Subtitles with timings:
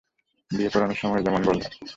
[0.51, 1.85] বিয়ে পড়ানোর সময়ে যেমন বলে আরকি।